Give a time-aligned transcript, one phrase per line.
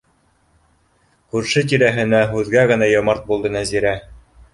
[1.35, 3.93] Күрше-тирәһенә һүҙгә генә йомарт булды Нәзирә.